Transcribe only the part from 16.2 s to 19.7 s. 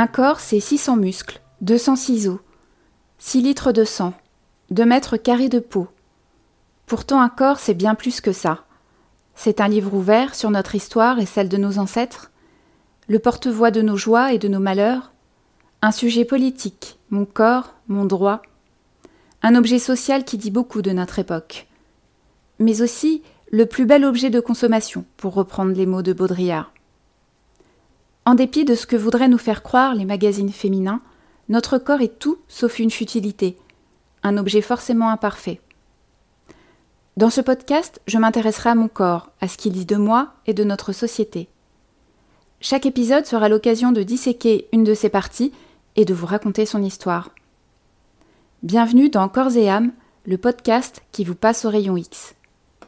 politique, mon corps, mon droit, un